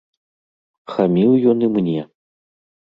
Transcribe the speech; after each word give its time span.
Хаміў 0.95 1.31
ён 1.55 1.65
і 1.69 1.71
мне. 1.77 2.01